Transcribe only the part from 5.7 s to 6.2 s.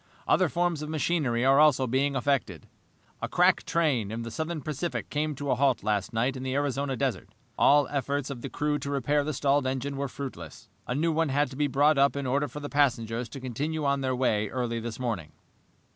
last